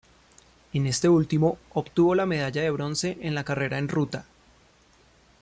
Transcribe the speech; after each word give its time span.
En 0.73 0.87
este 0.87 1.07
último 1.09 1.59
obtuvo 1.75 2.15
la 2.15 2.25
medalla 2.25 2.63
de 2.63 2.71
bronce 2.71 3.19
en 3.21 3.35
la 3.35 3.43
carrera 3.43 3.77
en 3.77 3.87
ruta. 3.87 4.25